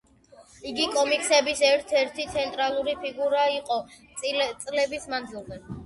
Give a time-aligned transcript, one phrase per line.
[0.71, 3.81] იგი კომიქსების ერთ-ერთი ცენტრალური ფიგურა იყო
[4.69, 5.67] წლების მანძილზე.